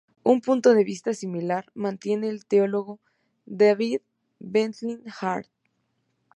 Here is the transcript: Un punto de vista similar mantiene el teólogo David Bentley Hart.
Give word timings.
Un 0.25 0.39
punto 0.41 0.73
de 0.73 0.83
vista 0.83 1.13
similar 1.13 1.67
mantiene 1.75 2.29
el 2.29 2.47
teólogo 2.47 2.99
David 3.45 4.01
Bentley 4.39 4.99
Hart. 5.21 5.47